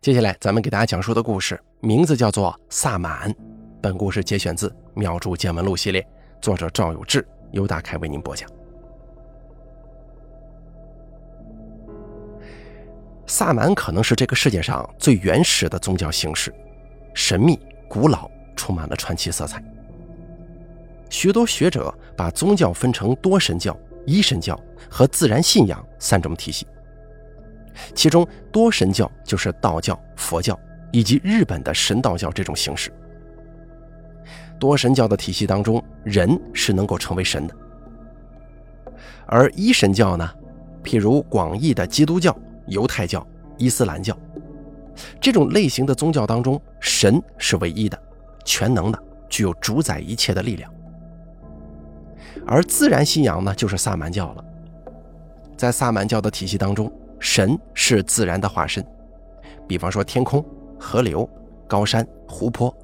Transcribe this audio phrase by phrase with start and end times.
[0.00, 3.28] 接下来咱们给大家讲述的故事名字叫做《萨满》。
[3.82, 6.06] 本故事节选自《妙著见闻录》系列，
[6.40, 8.48] 作者赵有志，由大凯为您播讲。
[13.26, 16.54] 萨满可能是这个世界上最原始的宗教形式，
[17.12, 17.58] 神秘、
[17.88, 19.60] 古老，充满了传奇色彩。
[21.10, 23.76] 许多学者把宗教分成多神教、
[24.06, 24.58] 一神教
[24.88, 26.68] 和自然信仰三种体系。
[27.94, 30.58] 其中，多神教就是道教、佛教
[30.92, 32.92] 以及日本的神道教这种形式。
[34.58, 37.54] 多神教的体系当中，人是能够成为神的；
[39.26, 40.28] 而一神教呢，
[40.82, 43.24] 譬如广义的基督教、犹太教、
[43.56, 44.16] 伊斯兰教
[45.20, 47.96] 这种类型的宗教当中，神是唯一的、
[48.44, 50.68] 全能的，具有主宰一切的力量。
[52.44, 54.44] 而自然信仰呢，就是萨满教了。
[55.56, 56.90] 在萨满教的体系当中，
[57.20, 58.84] 神是自然的化身，
[59.66, 60.44] 比方说天空、
[60.78, 61.28] 河流、
[61.66, 62.74] 高山、湖泊。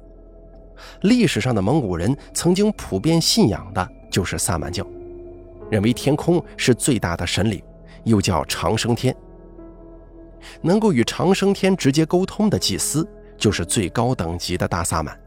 [1.01, 4.85] 历史上的蒙古人曾经普遍信仰的就是萨满教，
[5.71, 7.61] 认为天空是最大的神灵，
[8.03, 9.15] 又叫长生天。
[10.61, 15.17] 能够与长生天直接沟通的祭司，就是最高等级的大萨满。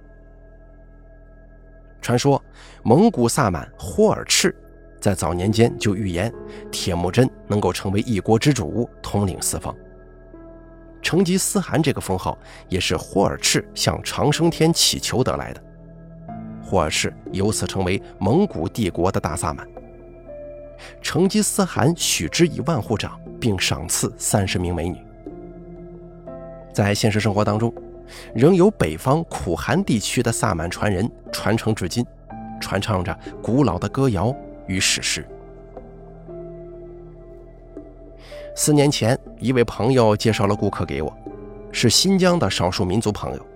[2.01, 2.41] 传说
[2.85, 4.55] 蒙古萨满霍尔赤。
[5.01, 6.33] 在早年间就预言
[6.71, 9.75] 铁木真能够成为一国之主，统领四方。
[11.01, 12.37] 成吉思汗这个封号
[12.69, 15.63] 也是霍尔赤向长生天祈求得来的。
[16.63, 19.67] 霍尔赤由此成为蒙古帝国的大萨满。
[21.01, 24.99] 成吉思汗许之以万户长，并赏赐三十名美女。
[26.73, 27.73] 在现实生活当中，
[28.35, 32.05] 仍有北方苦寒地区的萨满传人传承至今，
[32.61, 34.35] 传唱着古老的歌谣。
[34.69, 35.27] 与史诗。
[38.55, 41.17] 四年前，一位朋友介绍了顾客给我，
[41.73, 43.47] 是新疆的少数民族朋友，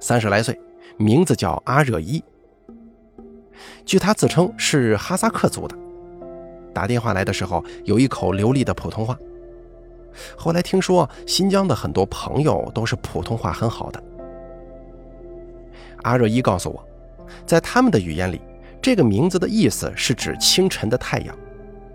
[0.00, 0.58] 三十来岁，
[0.96, 2.22] 名字叫阿热依。
[3.84, 5.76] 据他自称是哈萨克族的，
[6.74, 9.16] 打电话来的时候有一口流利的普通话。
[10.36, 14.02] 后来听说新疆的很多朋友都是普通话很好的。
[16.02, 16.84] 阿热依告诉我，
[17.46, 18.40] 在他们的语言里。
[18.82, 21.36] 这个名字的意思是指清晨的太阳，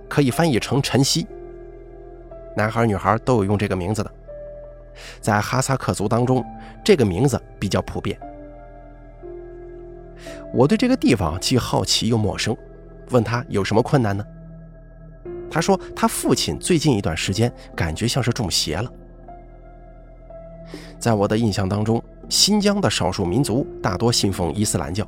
[0.07, 1.25] 可以翻译成晨曦。
[2.55, 4.11] 男孩女孩都有用这个名字的，
[5.19, 6.45] 在哈萨克族当中，
[6.83, 8.17] 这个名字比较普遍。
[10.53, 12.55] 我对这个地方既好奇又陌生，
[13.09, 14.25] 问他有什么困难呢？
[15.49, 18.91] 他说他父亲最近一段时间感觉像是中邪了。
[20.99, 25.05] 在我的印象当中，新疆的少数民族大多信奉伊斯兰教。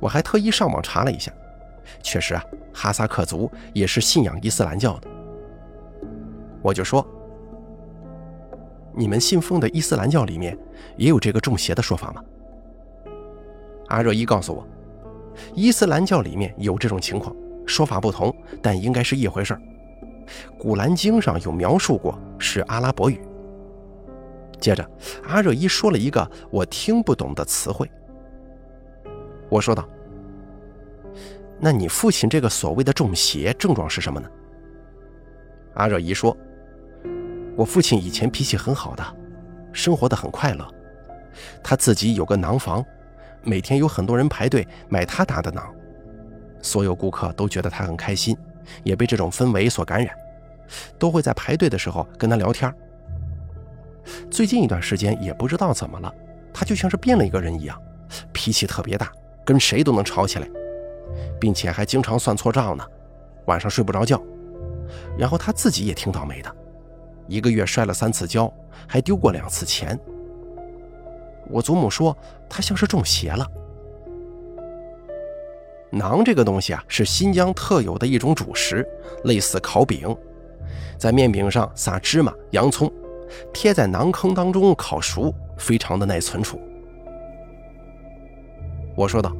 [0.00, 1.32] 我还特意上网查了一下，
[2.02, 5.08] 确实啊，哈萨克族也是信仰伊斯兰教的。
[6.62, 7.06] 我就说，
[8.94, 10.56] 你们信奉的伊斯兰教里面
[10.96, 12.22] 也有这个中邪的说法吗？
[13.88, 14.66] 阿热依告诉我，
[15.54, 19.54] 伊斯兰教里面有这种情况，说法不同，但应该是一回事。
[20.58, 23.20] 古兰经上有描述过，是阿拉伯语。
[24.58, 24.90] 接着，
[25.28, 27.90] 阿热依说了一个我听不懂的词汇。
[29.54, 29.88] 我说道
[31.62, 34.28] ：“那你父亲这个所谓的中邪症状是什么呢？”
[35.74, 36.36] 阿热姨说
[37.54, 39.16] ：“我父亲以前脾气很好的，
[39.72, 40.68] 生活的很快乐，
[41.62, 42.84] 他自己有个囊房，
[43.44, 45.72] 每天有很多人排队买他打的囊，
[46.60, 48.36] 所有顾客都觉得他很开心，
[48.82, 50.12] 也被这种氛围所感染，
[50.98, 52.74] 都会在排队的时候跟他聊天。
[54.32, 56.12] 最近一段时间也不知道怎么了，
[56.52, 57.80] 他就像是变了一个人一样，
[58.32, 59.12] 脾气特别大。”
[59.44, 60.48] 跟谁都能吵起来，
[61.40, 62.84] 并且还经常算错账呢，
[63.46, 64.20] 晚上睡不着觉。
[65.18, 66.54] 然后他自己也挺倒霉的，
[67.26, 68.52] 一个月摔了三次跤，
[68.86, 69.98] 还丢过两次钱。
[71.50, 72.16] 我祖母说
[72.48, 73.46] 他像是中邪了。
[75.92, 78.86] 馕这个东西啊，是新疆特有的一种主食，
[79.24, 80.16] 类似烤饼，
[80.98, 82.90] 在面饼上撒芝麻、洋葱，
[83.52, 86.60] 贴在馕坑当中烤熟，非常的耐存储。
[88.96, 89.34] 我说道：“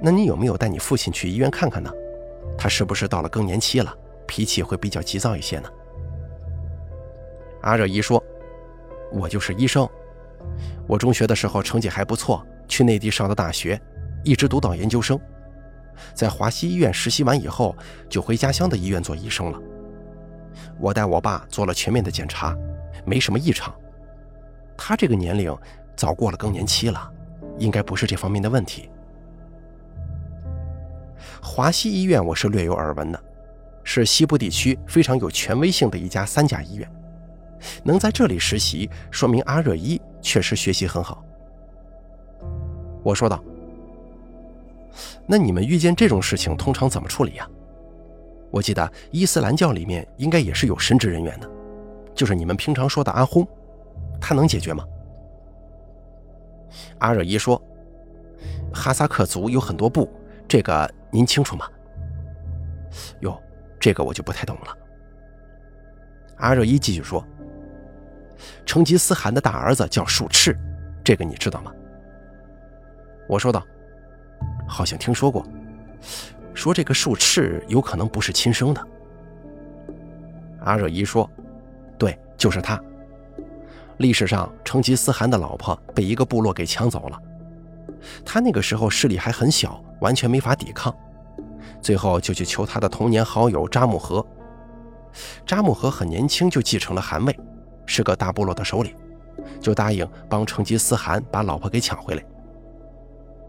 [0.00, 1.90] 那你有没有带你父亲去医院看看呢？
[2.56, 3.92] 他是不是到了更年期了，
[4.26, 5.68] 脾气会比较急躁一些呢？”
[7.62, 8.22] 阿热依说
[9.12, 9.88] ：“我就是医生，
[10.86, 13.80] 我中学的时候成绩还不错，去内地上的大学，
[14.24, 15.20] 一直读到研究生，
[16.14, 17.76] 在华西医院实习完以后，
[18.08, 19.60] 就回家乡的医院做医生了。
[20.78, 22.56] 我带我爸做了全面的检查，
[23.04, 23.74] 没什么异常。
[24.76, 25.54] 他这个年龄
[25.96, 27.12] 早过了更年期了。”
[27.60, 28.90] 应该不是这方面的问题。
[31.40, 33.22] 华西医院我是略有耳闻的，
[33.84, 36.90] 是西部地区非常有权威性的一家三甲医院，
[37.84, 41.22] 能在这里实习，说明阿热伊确实学习很好。”
[43.04, 43.42] 我说道
[45.26, 47.48] ：“那你们遇见这种事情通常怎么处理呀？
[48.50, 51.48] 我记得伊斯兰教里面应该也是有神职人员的，
[52.14, 53.46] 就是你们平常说的阿訇，
[54.20, 54.84] 他能解决吗？”
[56.98, 57.60] 阿热伊说
[58.72, 60.08] ：“哈萨克族有很多部，
[60.46, 61.66] 这个您清楚吗？”
[63.20, 63.40] 哟，
[63.78, 64.76] 这个我就不太懂了。
[66.36, 67.24] 阿热伊继续说
[68.66, 70.58] ：“成吉思汗的大儿子叫术赤，
[71.04, 71.72] 这个你知道吗？”
[73.28, 73.64] 我说道
[74.66, 75.46] ：“好像听说过，
[76.54, 78.86] 说这个术赤有可能不是亲生的。”
[80.64, 81.30] 阿热伊说
[81.98, 82.82] ：“对，就是他。
[84.00, 87.22] 历史上，成吉思汗的老婆被一个部落给抢走了，
[88.24, 90.94] 他那个时候势力还很小，完全没法抵抗，
[91.82, 94.26] 最后就去求他的童年好友扎木合。
[95.46, 97.40] 扎木合很年轻就继承了汗位，
[97.84, 98.96] 是个大部落的首领，
[99.60, 102.24] 就答应帮成吉思汗把老婆给抢回来。”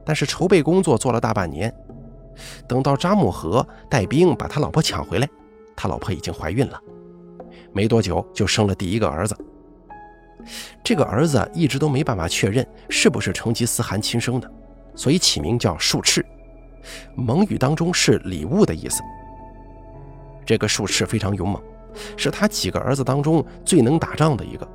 [0.04, 1.74] 但是筹备工作做了大半年，
[2.68, 5.30] 等到扎木合带兵把他老婆抢回来，
[5.78, 6.78] 他老婆已经怀孕了，
[7.72, 9.34] 没多久就生了第一个儿子。
[10.84, 14.52] 这个儿子一直都没办法确认是不是成吉思汗亲生的，
[14.96, 16.26] 所以起名叫术赤，
[17.16, 19.02] 蒙语当中是礼物的意思。
[20.46, 21.62] 这个术赤非常勇猛，
[22.18, 24.68] 是他几个儿子当中最能打仗的一个。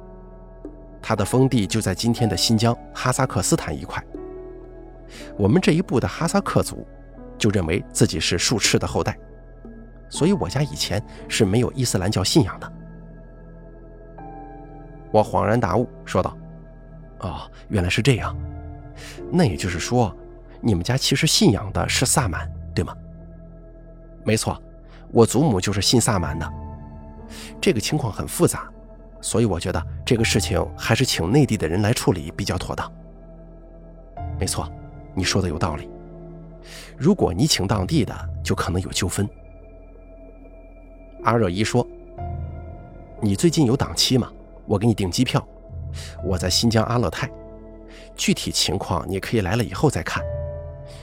[1.02, 4.02] 他的封地就在今天的新疆哈萨克斯坦一块。
[5.36, 6.86] 我们这一部的哈萨克族
[7.38, 9.16] 就认为自己是术赤的后代，
[10.08, 12.72] 所以我家以前是没有伊斯兰教信仰的。
[15.16, 16.36] 我恍然大悟，说道
[17.20, 18.36] ：“哦，原来是这样。
[19.32, 20.14] 那也就是说，
[20.60, 22.94] 你们家其实信仰的是萨满，对吗
[24.24, 24.62] ？”“没错，
[25.10, 26.52] 我祖母就是信萨满的。
[27.62, 28.68] 这个情况很复杂，
[29.22, 32.92] 所以我觉得这个事情还是请内地的人来处理比较妥当。
[34.38, 34.70] ”“没错。”
[35.18, 35.88] 你说的有道理，
[36.94, 38.14] 如果你请当地的，
[38.44, 39.26] 就可能有纠纷。
[41.24, 41.86] 阿热伊说
[43.22, 44.30] ：“你最近有档期吗？
[44.66, 45.46] 我给你订机票，
[46.24, 47.30] 我在新疆阿勒泰，
[48.14, 50.22] 具体情况你可以来了以后再看。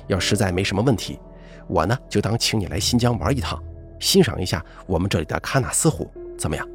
[0.07, 1.19] 要实在没什么问题，
[1.68, 3.62] 我呢就当请你来新疆玩一趟，
[4.00, 6.68] 欣赏一下我们这里的喀纳斯湖，怎么样？”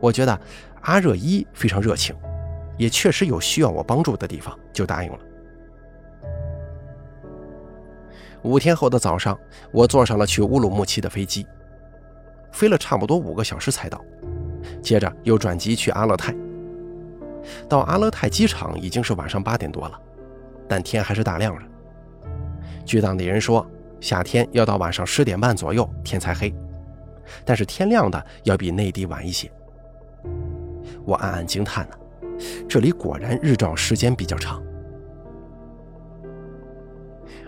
[0.00, 0.40] 我觉得
[0.80, 2.16] 阿热伊非常热情。
[2.78, 5.18] 也确实有需要我帮助的地方，就答应了。
[8.42, 9.38] 五天后的早上，
[9.70, 11.46] 我坐上了去乌鲁木齐的飞机，
[12.50, 14.02] 飞了差不多五个小时才到，
[14.82, 16.34] 接着又转机去阿勒泰。
[17.68, 19.98] 到阿勒泰机场已经是晚上八点多了，
[20.68, 21.64] 但天还是大亮着。
[22.84, 23.66] 据当地人说，
[24.00, 26.54] 夏天要到晚上十点半左右天才黑，
[27.44, 29.50] 但是天亮的要比内地晚一些。
[31.04, 31.96] 我暗暗惊叹呢。
[32.68, 34.60] 这里果然日照时间比较长。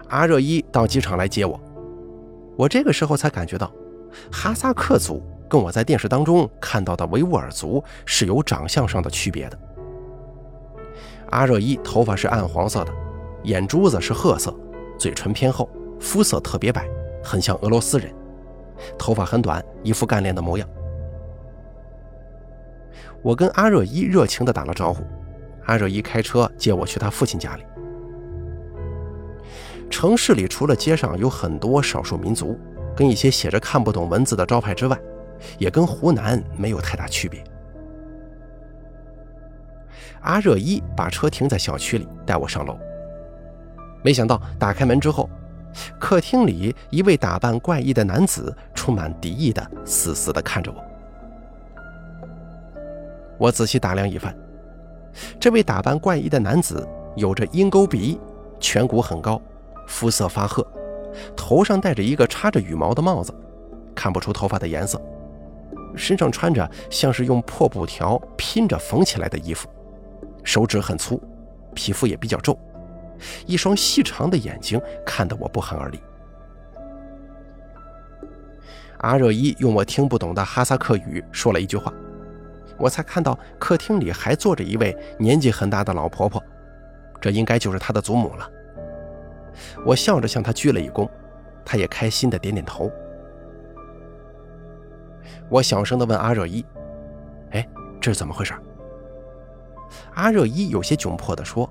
[0.08, 1.60] 阿热伊到机场来接我，
[2.56, 3.72] 我这个时候才感觉到，
[4.30, 9.58] 哈萨克族跟我在电视当中看到的维吾尔族是有长相上的区别的。
[11.30, 12.92] 阿热伊头发是暗黄色的，
[13.42, 14.54] 眼珠子是褐色，
[14.98, 15.68] 嘴唇偏厚，
[15.98, 16.88] 肤色特别白，
[17.22, 18.12] 很像俄罗斯人，
[18.98, 20.68] 头发很短，一副干练的模样。
[23.22, 25.02] 我跟阿热伊热情地打了招呼，
[25.64, 27.64] 阿热伊开车接我去他父亲家里。
[29.90, 32.58] 城市里除了街上有很多少数民族，
[32.94, 34.98] 跟一些写着看不懂文字的招牌之外，
[35.58, 37.42] 也跟湖南没有太大区别。
[40.22, 42.78] 阿热伊把车停在小区里，带我上楼。
[44.02, 45.28] 没想到打开门之后，
[45.98, 50.82] 客厅里一位打扮怪异的男子充满敌意的死死地看着我。
[53.38, 54.34] 我仔细打量一番，
[55.40, 56.86] 这位打扮怪异的男子
[57.16, 58.18] 有着鹰钩鼻，
[58.60, 59.40] 颧骨很高，
[59.86, 60.66] 肤色发褐，
[61.36, 63.34] 头上戴着一个插着羽毛的帽子，
[63.94, 65.00] 看不出头发的颜色，
[65.96, 69.68] 身上穿着像是用破布条拼着缝起来的衣服，
[70.42, 71.22] 手指很粗，
[71.74, 72.58] 皮肤也比较皱，
[73.46, 76.00] 一双细长的眼睛看得我不寒而栗。
[78.98, 81.92] 阿热伊用我听不懂的哈萨克语说了一句话。
[82.76, 86.42] 我才看到客厅里还坐着一位年纪很大的老婆婆，
[87.20, 88.50] 这应该就是她的祖母了。
[89.86, 91.08] 我笑着向她鞠了一躬，
[91.64, 92.90] 她也开心的点点头。
[95.54, 96.66] 我小声的问阿热依
[97.54, 97.64] ：“哎，
[98.00, 98.52] 这是怎么回事？”
[100.14, 101.70] 阿热依有些窘迫的说：“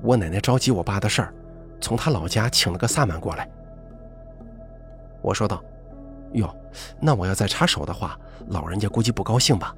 [0.00, 1.34] 我奶奶着急我爸的事儿，
[1.82, 3.46] 从他老家请了个萨满过来。”
[5.20, 5.62] 我说道
[6.32, 6.48] ：“哟，
[6.98, 9.76] 那我要再插手的话，老人家估计不高兴吧？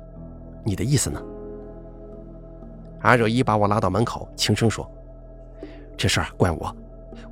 [0.62, 1.20] 你的意思呢？
[3.00, 4.88] 阿热依把我拉到门口，轻声说
[5.98, 6.72] ：“这事儿怪我，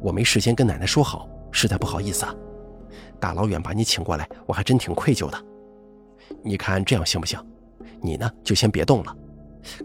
[0.00, 2.34] 我没事先跟奶奶说好，实在不好意思啊。
[3.20, 5.38] 大老远把你请过来，我还真挺愧疚的。
[6.42, 7.38] 你看这样行不行？
[8.00, 9.16] 你呢就先别动了，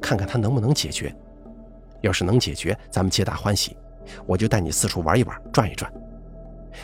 [0.02, 1.16] 看看他能不能解决。
[2.02, 3.76] 要是能解决，咱们皆大欢喜，
[4.26, 5.92] 我就带你四处玩一玩，转一转。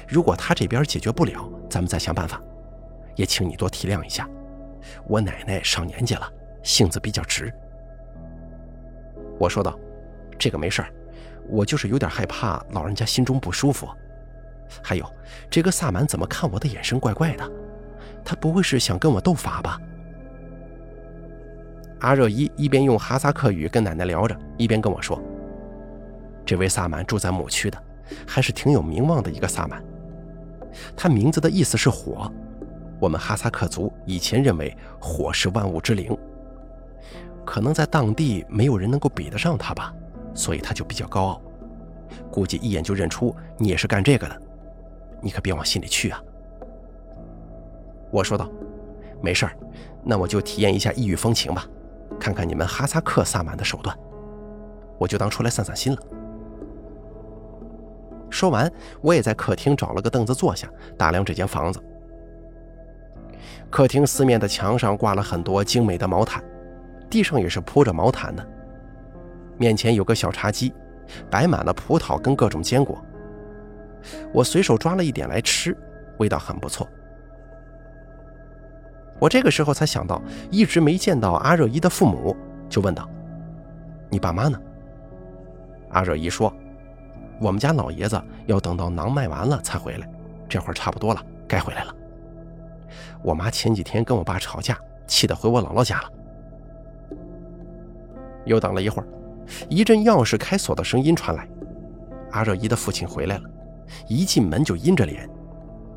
[0.08, 2.42] 如果他这边解决不了，咱们再想办法。
[3.16, 4.28] 也请你多体谅一下，
[5.08, 6.28] 我奶奶上年纪了，
[6.64, 7.54] 性子比较直。”
[9.40, 9.78] 我说道
[10.38, 10.92] ：“这个没事儿，
[11.48, 13.88] 我就是有点害怕老人家心中不舒服。
[14.82, 15.06] 还有，
[15.50, 17.52] 这个萨满怎么看我的眼神怪怪的？
[18.24, 19.80] 他不会是想跟我斗法吧？”
[22.02, 25.22] 阿热伊一边用哈萨克语跟奶奶聊着，一边跟我说
[26.46, 27.82] ：“这位萨满住在牧区的，
[28.28, 29.82] 还是挺有名望的一个萨满。
[30.98, 32.30] 他名字的意思是火，
[33.00, 36.16] 我们哈萨克族以前认为火是万物之灵。”
[37.46, 39.94] 可能在当地没有人能够比得上他吧，
[40.34, 41.42] 所以他就比较高傲，
[42.32, 44.42] 估计一眼就认出你也是干这个的，
[45.22, 46.22] 你可别往心里去啊。
[48.14, 48.48] 我说道
[49.24, 49.58] ：“没事儿，
[50.04, 51.66] 那我就体验一下异域风情吧，
[52.20, 53.98] 看看你们哈萨克萨满的手段，
[55.00, 56.00] 我就当出来散散心了。”
[58.30, 61.82] 说完，我也在客厅找了个凳子坐下，打量这间房子。
[63.72, 66.44] 客厅四面的墙上挂了很多精美的毛毯。
[67.10, 68.48] 地上也是铺着毛毯的，
[69.58, 70.72] 面前有个小茶几，
[71.30, 73.04] 摆满了葡萄跟各种坚果。
[74.32, 75.76] 我随手抓了一点来吃，
[76.18, 76.88] 味道很不错。
[79.20, 82.36] 我这个时候才想到，一直没见到阿热依的父母，
[82.68, 83.10] 就问道
[84.10, 84.60] ：“你爸妈呢？”
[85.92, 86.54] 阿热依说
[87.40, 90.10] ：“我们家老爷子要等到馕卖完了才回来，
[90.50, 91.96] 这会儿差不多了，该回来了。
[93.22, 94.78] 我妈前几天跟我爸吵架，
[95.08, 96.10] 气得回我姥姥家了。”
[98.46, 99.08] 又等了一会儿，
[99.70, 101.48] 一阵钥匙开锁的声音传来。
[102.32, 103.44] 阿热依的父亲回来了，
[104.08, 105.30] 一进门就阴着脸，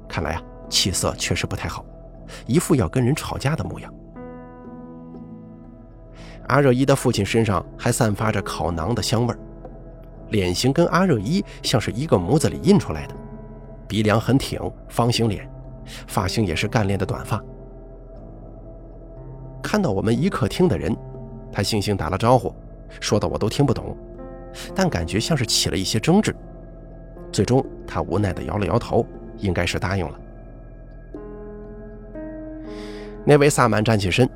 [0.06, 1.84] 看来啊，气色确实不太好，
[2.46, 3.92] 一副要跟人吵架的模样。
[6.48, 9.38] 阿热依的父亲身上还散发着烤馕的香味儿，
[10.30, 13.14] 脸型跟阿热依像是一个模子里印出来的，
[13.88, 15.48] 鼻梁很挺，方形脸，
[16.06, 17.42] 发型也是干练的短发。
[19.62, 20.96] 看到我们一客厅的人。
[21.52, 22.54] 他悻悻打了招呼，
[23.00, 23.96] 说的我都听不懂，
[24.74, 26.36] 但感觉像是起了一些争执。
[27.32, 29.06] 最终，他无奈地摇了摇头，
[29.38, 30.20] 应该是答应了。
[33.26, 34.28] 那位萨满站起身，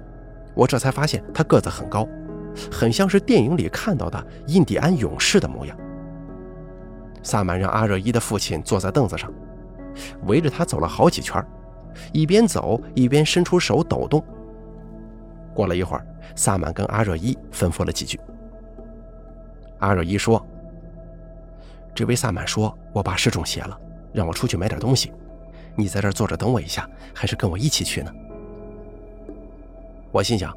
[0.52, 2.06] 我这才发现他个子很高，
[2.70, 5.76] 很像是电影里看到的印第安勇士的模样。
[7.22, 9.32] 萨满让阿热伊的父亲坐在凳子上，
[10.26, 11.42] 围着他走了好几圈，
[12.12, 14.22] 一边走一边伸出手抖动。
[15.54, 16.04] 过了一会儿。
[16.36, 18.18] 萨满跟阿热伊吩咐了几句。
[19.80, 20.40] 阿热伊说
[21.92, 23.76] ：“这位萨满说，我爸是中邪了，
[24.12, 25.12] 让我出去买点东西。
[25.74, 28.12] 你在这儿坐着等我一下，还是跟我一起去呢？”
[30.12, 30.56] 我心想，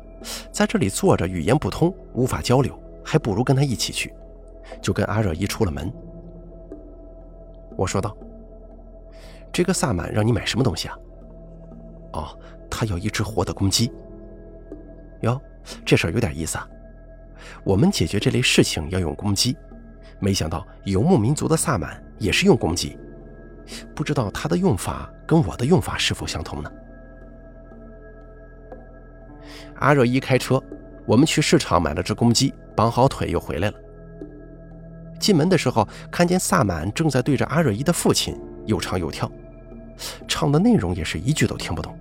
[0.51, 4.13] 在这里坐着语言不通，无法交流，还不如跟他一起去。
[4.81, 5.91] 就跟阿热伊出了门。
[7.75, 8.15] 我说道
[9.51, 10.97] ：“这个萨满让你买什么东西啊
[12.13, 12.37] ？”“哦，
[12.69, 13.91] 他要一只活的公鸡。
[15.21, 15.39] ”“哟。”
[15.85, 16.67] 这事儿有点意思啊！
[17.63, 19.55] 我们解决这类事情要用公鸡，
[20.19, 22.97] 没想到游牧民族的萨满也是用公鸡，
[23.95, 26.69] 不知道他的用法跟我的用法是否相同呢？
[29.83, 30.63] 阿热依开车，
[31.05, 33.77] 我们去市场买了只公鸡，绑好腿又回来了。
[35.19, 39.29] 进门的时候，看见萨满正在对着阿热依的父亲又唱又跳，
[40.25, 41.93] 唱的内容也是一句都听不懂，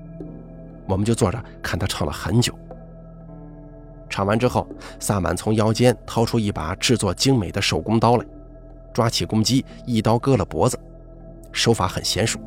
[0.87, 2.57] 我们就坐着看他唱了很久。
[4.09, 4.69] 唱完之后，
[5.01, 8.25] 萨满从腰间掏出一把制作精美的手工刀来，
[8.93, 10.79] 抓起公鸡，一刀割了脖子，
[11.51, 12.39] 手法很娴熟。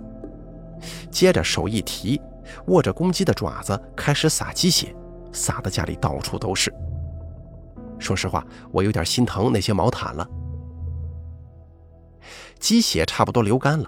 [1.12, 2.22] 接着手一提，
[2.68, 4.96] 握着公鸡的爪子开始撒鸡血，
[5.36, 6.74] 撒的家里到处都是。
[8.00, 10.27] 说实话，我有点心疼那些毛毯了。
[12.60, 13.88] 鸡血差不多流干了，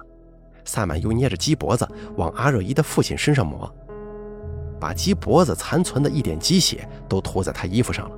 [0.63, 1.87] 萨满又捏着鸡脖子
[2.17, 3.73] 往阿热伊的父亲身上抹。
[4.79, 8.15] 把鸡脖子残存的一点鸡血都涂在他衣服上了。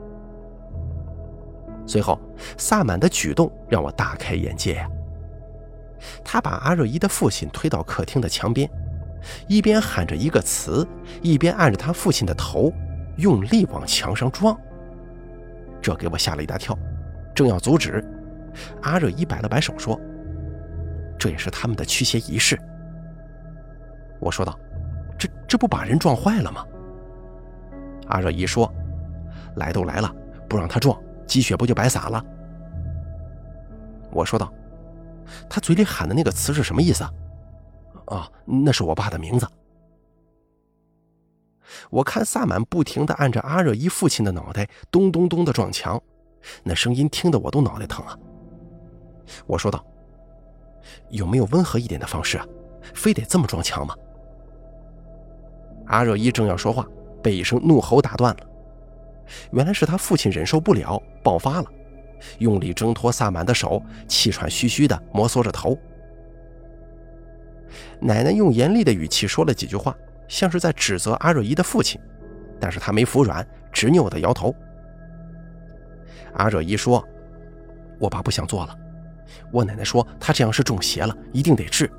[1.87, 2.19] 随后，
[2.57, 4.89] 萨满的举动让我大开眼界呀！
[6.23, 8.69] 他把阿热伊的父亲推到客厅的墙边，
[9.47, 10.85] 一边喊着一个词，
[11.21, 12.71] 一边按着他父亲的头
[13.19, 14.59] 用力往墙上撞。
[15.81, 16.77] 这给我吓了一大跳，
[17.35, 18.03] 正要阻止，
[18.81, 19.99] 阿热一摆了摆手说
[21.19, 22.59] ：“这也是他们的驱邪仪式。”
[24.19, 24.57] 我说道。
[25.19, 26.65] 这这不把人撞坏了吗？
[28.07, 28.73] 阿热依说
[29.57, 30.09] ：“来都来了，
[30.47, 30.97] 不让他撞，
[31.27, 32.23] 积雪不就白撒了？”
[34.11, 34.49] 我说道
[35.49, 37.11] ：“他嘴里喊的那个词是什么意思啊
[38.07, 39.45] ？”“啊，那是我爸的名字。”
[41.89, 46.01] 我看萨满不停地按着阿热依父亲的脑袋咚咚咚地撞墙，
[46.63, 48.17] 那声音听得我都脑袋疼啊。
[49.45, 49.85] 我说道
[51.09, 52.45] ：“有没有温和一点的方式啊？
[52.95, 53.95] 非得这么撞墙吗？”
[55.87, 56.87] 阿热依正要说话，
[57.21, 58.39] 被一声怒吼打断了。
[59.51, 61.65] 原来是他父亲忍受不了，爆发了，
[62.39, 65.77] 用力挣脱萨满的手，气喘吁吁地摩挲着头。
[67.99, 69.95] 奶奶用严厉的语气说了几句话。
[70.29, 71.99] 像是在指责阿若依的父亲，
[72.61, 74.55] 但是他没服软，执拗地摇头。
[76.35, 77.03] 阿若依说
[77.99, 78.77] ：“我爸不想做了，
[79.51, 81.91] 我奶奶说他这样是中邪了，一定得治。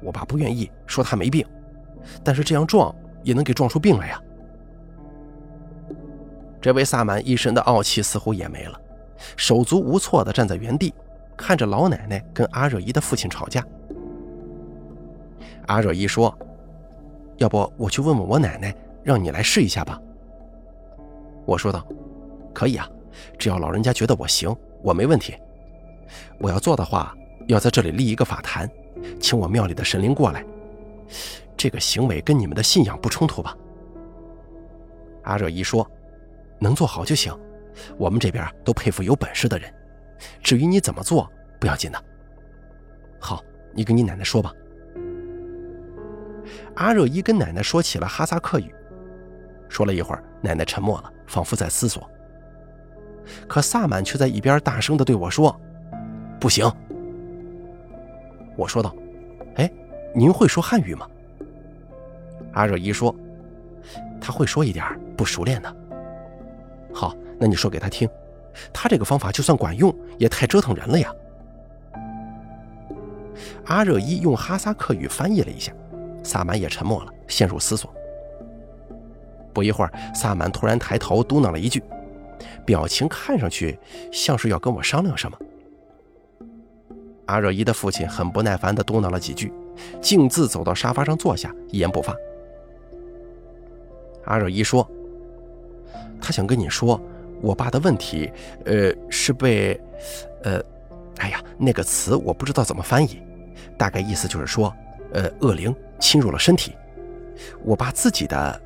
[0.00, 1.46] 我爸不愿意，说他没病，
[2.24, 4.18] 但是这样撞也能给撞出病来呀。”
[6.58, 8.80] 这位萨满一身的傲气似乎也没了，
[9.36, 10.94] 手足无措地站在原地，
[11.36, 13.62] 看着老奶奶跟阿若依的父亲吵架。
[15.66, 16.34] 阿若依说。
[17.42, 18.72] 要不我去问问我奶奶，
[19.02, 20.00] 让你来试一下吧。
[21.44, 21.84] 我说道
[22.54, 22.88] ：“可以啊，
[23.36, 25.34] 只要老人家觉得我行，我没问题。
[26.38, 27.12] 我要做的话，
[27.48, 28.70] 要在这里立一个法坛，
[29.18, 30.44] 请我庙里的神灵过来。
[31.56, 33.56] 这个行为跟你们的信仰不冲突吧？”
[35.24, 35.84] 阿热一说
[36.60, 37.36] ：“能做好就行，
[37.98, 39.68] 我们这边都佩服有本事的人。
[40.44, 42.00] 至于你怎么做，不要紧的。
[43.18, 43.42] 好，
[43.74, 44.54] 你跟你奶奶说吧。”
[46.76, 48.74] 阿热依跟奶奶说起了哈萨克语，
[49.68, 52.08] 说了一会儿，奶奶沉默了，仿佛在思索。
[53.46, 55.58] 可萨满却在一边大声地对我说
[56.40, 56.70] ：“不行。”
[58.56, 58.94] 我说道
[59.56, 59.70] ：“哎，
[60.14, 61.06] 您会说汉语吗？”
[62.52, 63.14] 阿热依说
[64.20, 64.84] ：“他会说一点，
[65.16, 65.76] 不熟练的。”
[66.92, 68.08] 好，那你说给他听，
[68.72, 71.14] 他这个方法就算管用，也太折腾人了呀。
[73.66, 75.72] 阿热依用哈萨克语翻译了一下。
[76.22, 77.92] 萨满也沉默了，陷入思索。
[79.52, 81.82] 不一会儿，萨满突然抬头嘟囔了一句，
[82.64, 83.78] 表情看上去
[84.10, 85.38] 像是要跟我商量什么。
[87.26, 89.52] 阿若依的父亲很不耐烦地嘟囔了几句，
[90.00, 92.14] 径自走到沙发上坐下，一言不发。
[94.24, 94.88] 阿若依说
[96.20, 97.00] ：“他想跟你说，
[97.40, 98.32] 我爸的问题，
[98.64, 99.78] 呃，是被……
[100.44, 100.62] 呃，
[101.18, 103.20] 哎呀，那个词我不知道怎么翻译，
[103.76, 104.74] 大概意思就是说，
[105.12, 106.74] 呃，恶灵。”侵入了身体，
[107.62, 108.60] 我爸自己的，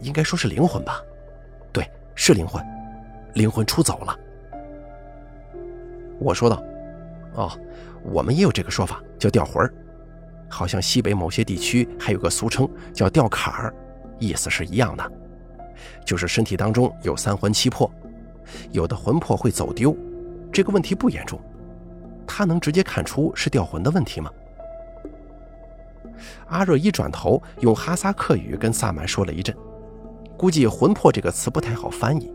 [0.00, 1.00] 应该说是灵魂吧？
[1.72, 2.60] 对，是灵魂，
[3.34, 4.18] 灵魂出走了。
[6.18, 6.60] 我说道
[7.34, 7.56] ：“哦，
[8.02, 9.72] 我们也有这个说法，叫吊魂儿，
[10.50, 13.72] 好像西北某些地区还有个俗称叫吊坎儿，
[14.18, 15.12] 意思是一样的，
[16.04, 17.88] 就是身体当中有三魂七魄，
[18.72, 19.96] 有的魂魄会走丢，
[20.52, 21.40] 这个问题不严重，
[22.26, 24.28] 他能直接看出是掉魂的问题吗？”
[26.48, 29.56] 阿若一转头，用哈萨克语跟萨满说了一阵，
[30.36, 32.32] 估计“魂魄”这个词不太好翻译。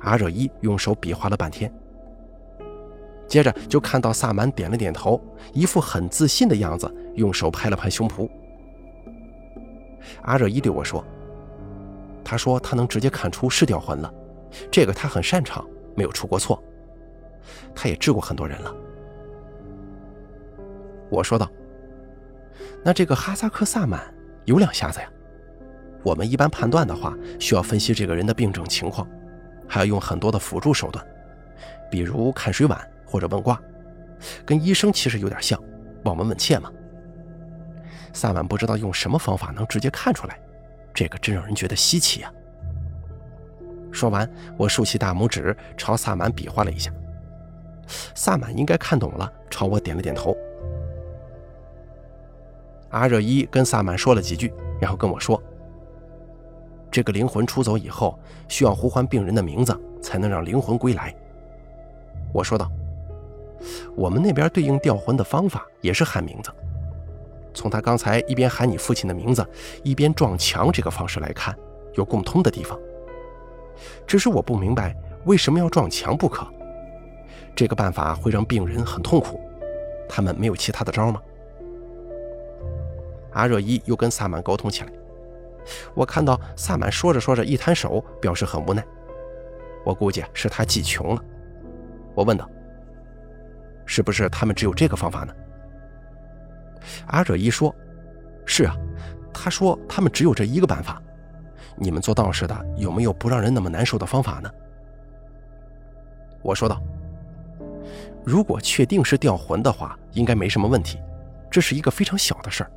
[0.00, 1.72] 阿若一用手比划了半天，
[3.26, 5.20] 接着就看到萨满点了点头，
[5.52, 8.28] 一副很自信的样子，用手拍了拍胸脯。
[10.22, 11.04] 阿若一对我说
[12.24, 14.12] ：“他说他能直接看出是掉魂了，
[14.70, 16.62] 这个他很擅长，没有出过错。
[17.74, 18.74] 他也治过很多人了。”
[21.10, 21.50] 我说道。
[22.84, 24.02] 那这个哈萨克萨满
[24.44, 25.08] 有两下子呀。
[26.04, 29.06] 我们一般判断的话，需要分析这个人的病症情况，
[29.66, 31.04] 还要用很多的辅助手段，
[31.90, 33.60] 比如看水碗或者问卦，
[34.46, 35.60] 跟医生其实有点像，
[36.04, 36.70] 望闻问切嘛。
[38.12, 40.38] 萨满不知道用什么方法能直接看出来，
[40.94, 42.32] 这个真让人觉得稀奇啊。
[43.90, 46.92] 说完，我竖起大拇指朝萨满比划了一下，
[48.14, 50.34] 萨满应该看懂了，朝我点了点头。
[52.90, 55.42] 阿热依跟萨满说了几句，然后跟我说
[56.90, 61.14] ：“这个灵魂出走以后，需要呼唤病人的名字，才能让灵魂归来。”
[62.32, 62.70] 我说道
[63.94, 66.50] ：“我们那边对应调魂的方法也是喊名字。
[67.52, 69.46] 从他刚才一边喊你父亲的名字，
[69.82, 71.54] 一边撞墙这个方式来看，
[71.94, 72.78] 有共通的地方。
[74.06, 76.46] 只是我不明白为什么要撞墙不可。
[77.54, 79.40] 这个办法会让病人很痛苦，
[80.08, 81.20] 他们没有其他的招吗？”
[83.38, 84.92] 阿热依又跟萨满沟通起来，
[85.94, 88.84] 我看到萨满说着说着一摊手，表示很无奈。
[89.84, 91.24] 我估计是他记穷了。
[92.16, 92.50] 我问道
[93.86, 95.32] ：“是不是他们只有这个方法呢？”
[97.06, 97.72] 阿热一说
[98.44, 98.76] ：“是啊，
[99.32, 101.00] 他说他们只有这一个办法。
[101.76, 104.50] 你们做道士的有没有不让人那么难受的方法呢？
[106.42, 106.82] 我说道
[108.26, 110.98] ：“如果确定是掉魂的话，应该没什么问题，
[111.48, 112.70] 这是一个非常小的事儿。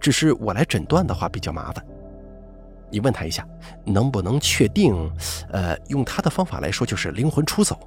[0.00, 1.84] 只是我来诊断的话比较麻烦。
[2.90, 3.46] 你问他一下，
[3.84, 4.94] 能不能确定？
[5.50, 7.78] 呃，用他的方法来说，就是灵魂出走。”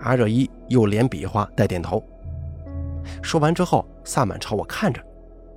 [0.00, 2.02] 阿热伊又连比划带点头。
[3.22, 5.02] 说完之后，萨满朝我看着，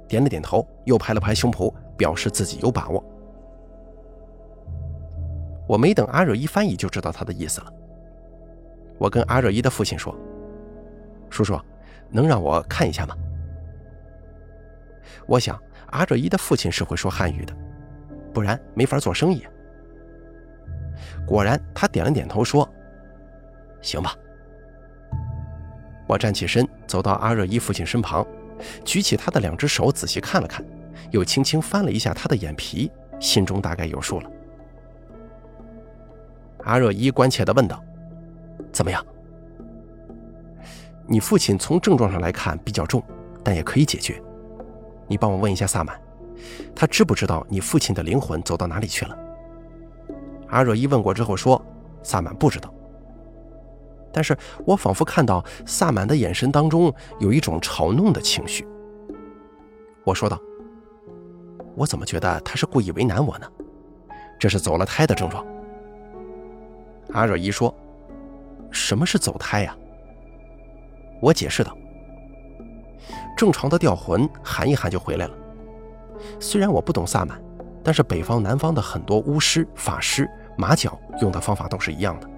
[0.08, 3.04] 点了点头，又拍了拍胸脯，表示自己有把握。
[5.68, 7.72] 我没等阿热伊翻译，就知道他的意思了。
[8.98, 10.16] 我跟阿热伊的父亲说
[11.30, 11.60] ：“叔叔，
[12.10, 13.16] 能让我看一下吗？”
[15.26, 17.54] 我想阿热伊的父亲是会说汉语的，
[18.34, 19.46] 不然没法做生意。
[21.26, 22.68] 果然，他点了点头，说
[23.82, 24.16] ：“行吧。”
[26.08, 28.26] 我站起身，走到阿热伊父亲身旁，
[28.84, 30.66] 举起他的两只手，仔细看了看，
[31.12, 34.30] 又轻轻翻了一下他的眼皮，心中大概有数了。
[36.64, 37.84] 阿热伊关切地问道
[38.72, 39.06] ：“怎么样？
[41.08, 43.04] 你父亲从症状上来看比较重，
[43.44, 44.22] 但也可以解决。
[45.08, 46.00] 你帮我问一下萨满，
[46.76, 49.18] 他知不知道你父亲的灵魂走到哪里去了？”
[50.50, 51.64] 阿若伊问过之后说
[52.04, 52.74] ：“萨满不知道。”
[54.14, 58.68] 但是我仿佛看到萨满的眼神当中有一种嘲弄的情绪。
[60.04, 60.38] 我说道
[61.76, 63.48] ：“我怎么觉得他是故意为难我呢？
[64.38, 65.46] 这是走了胎的症状。”
[67.14, 67.74] 阿若伊说
[68.72, 69.74] ：“什么是走胎呀？”
[71.22, 71.74] 我解释道
[73.38, 75.34] ：“正常的掉魂，喊一喊就回来了。
[76.40, 77.42] 虽然我不懂萨满，
[77.84, 82.30] 但是北方、南方的很多巫师、法师、马脚用的方法都是一样的。”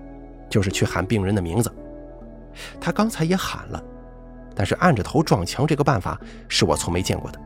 [0.50, 1.74] 就是去喊病人的名字，
[2.80, 3.84] 他刚才也喊了，
[4.54, 7.40] 但是按着头撞墙这个办法是我从没见过的，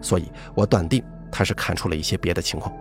[0.00, 2.74] 所以我断定他是看出了一些别的情况。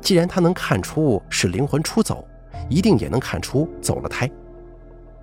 [0.00, 2.26] 既然他能看出是灵魂出走，
[2.70, 4.30] 一定也能看出走了胎。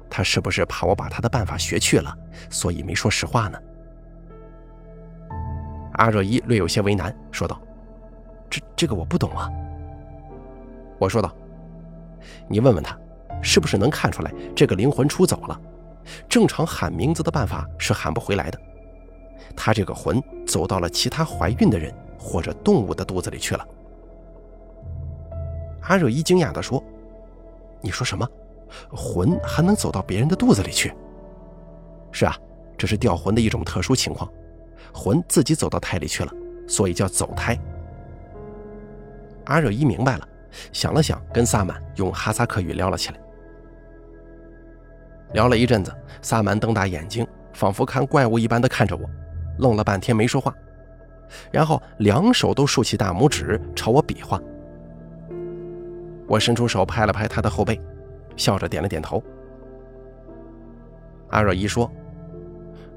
[0.10, 2.16] 他是不是怕我把他的办法学去了，
[2.50, 3.60] 所以没说实话呢？
[5.94, 7.62] 阿若伊略有些为难，说道
[8.50, 9.50] ：“这这个我不懂啊。”
[11.00, 11.34] 我说道。
[12.48, 12.98] 你问问他，
[13.42, 15.60] 是不是能看出来这个灵魂出走了？
[16.28, 18.60] 正常喊名字的办法是喊不回来的。
[19.56, 23.68] 他这个魂走到了其他怀孕的人或者动物的肚子里去了。
[25.82, 26.84] 阿热伊惊讶地说
[27.82, 28.28] ：“你说什么？
[28.92, 30.94] 魂还能走到别人的肚子里去
[32.12, 32.36] ？”“是啊，
[32.78, 34.32] 这是掉魂的一种特殊情况，
[34.94, 36.32] 魂自己走到胎里去了，
[36.68, 37.58] 所以叫走胎。”
[39.46, 40.28] 阿热伊明白了。
[40.74, 43.20] 想了想，跟萨满用哈萨克语聊了起来。
[45.34, 49.08] 聊了一阵子，萨满瞪大眼睛，仿佛看怪物一般的看着我，
[49.60, 50.52] 愣了半天没说话，
[51.52, 54.42] 然后两手都竖起大拇指朝我比划。
[56.28, 57.80] 我伸出手拍了拍他的后背，
[58.40, 59.22] 笑着点了点头。
[61.30, 61.92] 阿若伊说：“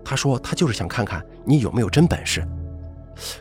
[0.02, 2.42] 他说他就是想看看你有没有真本事。”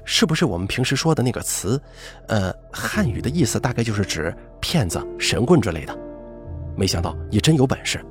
[0.03, 1.81] 是不是我们平时说的那个词？
[2.27, 5.97] 呃，汉语的意思大概就是指骗子、神棍之类的。
[6.75, 8.03] 没想到你真有本事。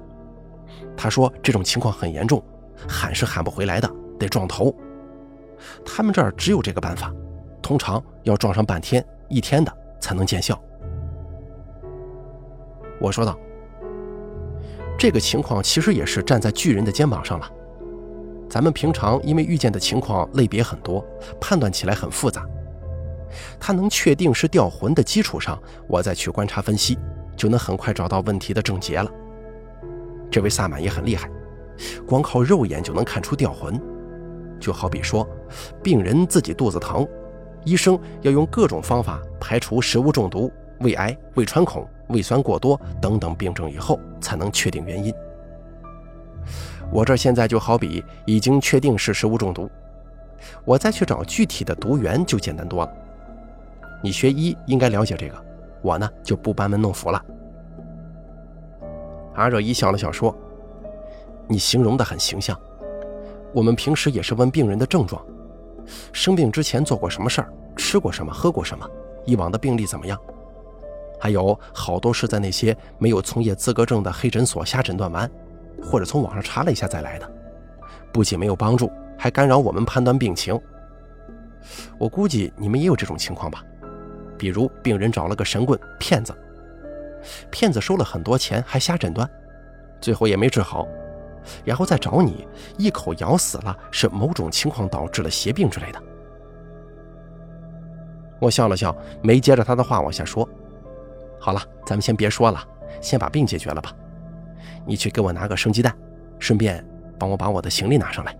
[0.96, 2.42] 他说这种情况很严重，
[2.88, 4.74] 喊是喊不回来的，得撞头。
[5.84, 7.12] 他们这儿只有这个办法，
[7.60, 10.58] 通常要撞上半天、一天的才能见效。
[12.98, 13.38] 我说道
[15.00, 17.50] ：“这个情况其实也是站在巨人的肩膀上了。”
[18.50, 21.02] 咱们平常因为遇见的情况类别很多，
[21.40, 22.46] 判断起来很复杂。
[23.58, 25.58] 他能确定是掉魂的基础上，
[25.88, 26.98] 我再去观察分析，
[27.34, 29.10] 就能很快找到问题的症结了。
[30.30, 31.30] 这位萨满也很厉害，
[32.06, 33.80] 光靠肉眼就能看出掉魂。
[34.60, 35.26] 就好比说，
[35.82, 37.08] 病人自己肚子疼，
[37.64, 45.14] 医生要用各种方法排除食物中毒、胃癌、胃穿孔、胃酸过多等等病症以后，才能确定原因。
[46.90, 49.70] 我这现在就好比已经确定是食物中毒，
[50.64, 52.92] 我再去找具体的毒源就简单多了。
[54.02, 55.44] 你学医应该了解这个，
[55.82, 57.24] 我呢就不班门弄斧了。
[59.34, 60.36] 阿热伊笑了笑说
[61.46, 62.58] ：“你形容的很形象。
[63.52, 65.24] 我们平时也是问病人的症状，
[66.12, 68.88] 生病之前做过什么事儿，吃过什么，喝过什么，
[69.26, 70.18] 以往的病例怎么样？
[71.20, 75.30] 还有好多是在那些没有从业资格证的黑诊所瞎诊断完。”
[75.82, 77.32] 或者从网上查了一下再来的，
[78.12, 80.60] 不仅没有帮助，还干扰我们判断病情。
[81.98, 83.64] 我估计你们也有这种情况吧？
[84.36, 86.34] 比如病人找了个神棍骗子，
[87.50, 89.26] 骗子收了很多钱还瞎诊断，
[90.02, 90.86] 最后也没治好，
[91.64, 96.02] 然后再找你一口咬死了，是某种情况导致了邪病之类的。
[98.38, 100.46] 我笑了笑，没接着他的话往下说。
[101.40, 102.62] 好了，咱们先别说了，
[103.00, 103.90] 先把病解决了吧。
[104.86, 105.96] 你去给我拿个生鸡蛋，
[106.38, 106.84] 顺便
[107.18, 108.36] 帮我把我的行李拿上来。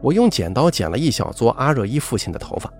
[0.00, 2.72] 我用剪刀剪了一小撮阿热伊父亲的头发。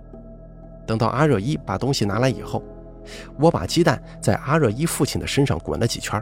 [0.87, 2.63] 等到阿热伊把东西拿来以后，
[3.37, 6.21] 我把鸡蛋在阿热伊父亲的身上滚了几圈，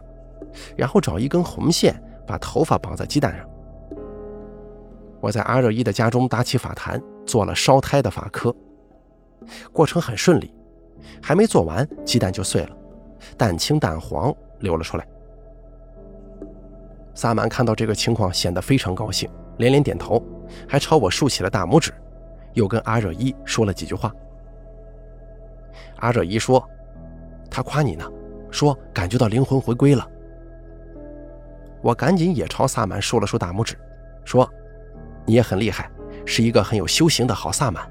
[0.76, 3.48] 然后找一根红线把头发绑在鸡蛋上。
[5.20, 8.56] 我在阿热伊的家中搭起法坛，做了烧胎的法科，
[9.72, 10.54] 过程很顺利。
[11.22, 12.70] 还没做完，鸡蛋就碎了，
[13.38, 15.08] 蛋清蛋黄流了出来。
[17.16, 20.22] 萨满看到这个情况，显得非常高兴，连连点头，
[20.68, 21.94] 还朝我竖起了大拇指，
[22.54, 24.12] 又跟阿热伊说了几句话。
[25.98, 26.68] 阿热伊说
[27.50, 28.04] ：“他夸你呢，
[28.50, 30.10] 说感觉到灵魂回归了。”
[31.82, 33.78] 我赶紧也朝萨满竖了竖大拇指，
[34.26, 34.50] 说
[35.26, 35.90] ：“你也很厉害，
[36.26, 37.90] 是一个很有修行的好萨满。”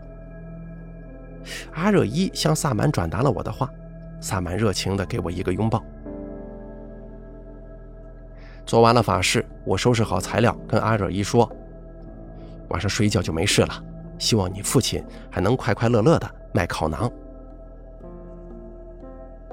[1.74, 3.68] 阿热伊向萨满转达了我的话，
[4.20, 5.83] 萨满热情地给我一个拥抱。
[8.64, 11.50] 做完了法事，我收拾好材料，跟阿热伊说
[12.70, 13.85] ：“晚上睡觉就没事了，
[14.18, 17.11] 希望你父亲还能快快乐乐地卖烤馕。”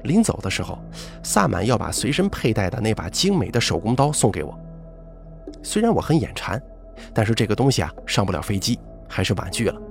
[0.04, 0.80] 临走的时候，
[1.24, 4.58] 萨满要把随身佩戴的那把精美的手工刀送给我。
[5.62, 6.62] 虽然我很眼馋，
[7.14, 9.82] 但是这个东西啊上不了飞机，还是婉拒了。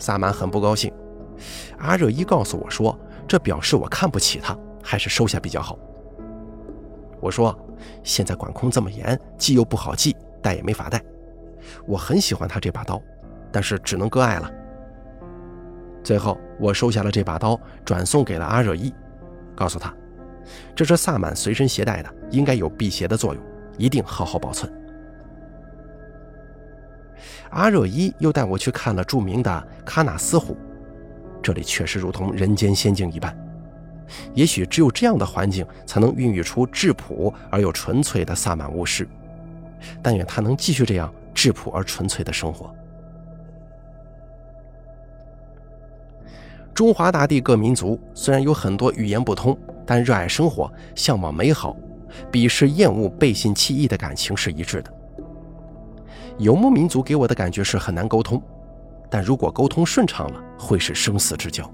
[0.00, 0.92] 萨满很不高兴，
[1.78, 5.78] 阿热伊告诉我说：“这表示我看不起他，还是收下比较好。”
[7.20, 7.56] 我说
[8.02, 11.00] ：“现在管控这么严，寄又不好寄，带也没法带。
[11.86, 13.00] 我很喜欢他这把刀，
[13.52, 14.50] 但是只能割爱了。”
[16.02, 18.90] 最后，我收下了这把刀，转送给了阿热伊，
[19.54, 19.94] 告诉他
[20.74, 23.44] ：“这是萨满随身携带的，应该有辟邪的作用，
[23.76, 24.72] 一定好好保存。”
[27.50, 30.56] 阿热伊又带我去看了著名的喀纳斯湖，
[31.42, 33.36] 这里确实如同人间仙境一般。
[34.34, 39.06] 也许只有这样的环境，才能孕育出质朴而又纯粹的萨满巫师。
[40.02, 42.74] 但愿他能继续这样质朴而纯粹的生活。
[46.74, 51.76] 中华大地各民族虽然有很多语言不通，但热爱生活、向往美好、
[52.30, 54.92] 鄙视厌恶背信弃义的感情是一致的。
[56.40, 58.42] 游牧民族给我的感觉是很难沟通，
[59.10, 61.70] 但如果沟通顺畅了，会是生死之交。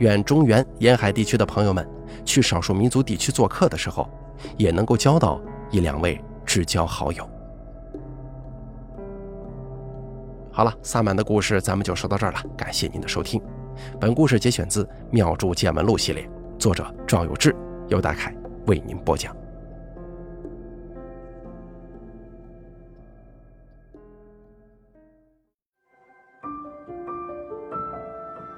[0.00, 1.88] 愿中原沿海地区的朋友们
[2.26, 4.06] 去少数民族地区做客的时候，
[4.58, 7.26] 也能够交到一两位至交好友。
[10.52, 13.40] 好了，萨满的故事咱们就说到这儿了，感谢您的收听。
[13.98, 17.56] 本故事节选自《妙著见闻录》系列，作者赵有志，
[17.88, 18.34] 由大凯
[18.66, 19.34] 为您播讲。